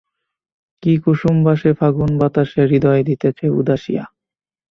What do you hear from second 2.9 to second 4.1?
দিতেছে উদাসিয়া।